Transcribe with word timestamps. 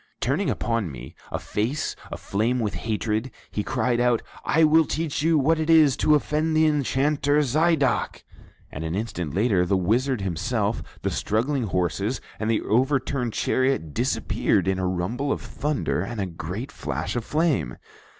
Turning 0.19 0.49
upon 0.49 0.91
me 0.91 1.13
a 1.31 1.37
face 1.37 1.95
aflame 2.11 2.59
with 2.59 2.73
hatred, 2.73 3.29
he 3.51 3.61
cried 3.61 3.99
out, 3.99 4.23
'I 4.45 4.63
will 4.63 4.85
teach 4.85 5.21
you 5.21 5.37
what 5.37 5.59
it 5.59 5.69
is 5.69 5.95
to 5.95 6.15
offend 6.15 6.57
the 6.57 6.65
Enchanter 6.65 7.37
Zidoc'; 7.43 8.23
and 8.71 8.83
an 8.83 8.95
instant 8.95 9.35
later 9.35 9.63
the 9.63 9.77
wizard 9.77 10.21
himself, 10.21 10.81
the 11.03 11.11
struggling 11.11 11.65
horses, 11.65 12.19
and 12.39 12.49
the 12.49 12.61
overturned 12.63 13.33
chariot 13.33 13.93
disappeared 13.93 14.67
in 14.67 14.79
a 14.79 14.87
rumble 14.87 15.31
of 15.31 15.39
thunder 15.43 16.01
and 16.01 16.19
a 16.19 16.25
great 16.25 16.71
flash 16.71 17.15
of 17.15 17.23
flame. 17.23 17.77